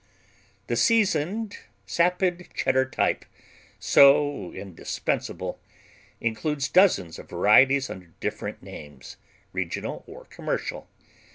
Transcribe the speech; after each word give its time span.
The 0.65 0.75
seasoned, 0.75 1.59
sapid 1.85 2.49
Cheddar 2.55 2.85
type, 2.89 3.23
so 3.77 4.51
indispensable, 4.51 5.59
includes 6.19 6.69
dozens 6.69 7.19
of 7.19 7.29
varieties 7.29 7.87
under 7.87 8.07
different 8.19 8.63
names, 8.63 9.17
regional 9.53 10.03
or 10.07 10.25
commercial. 10.25 10.87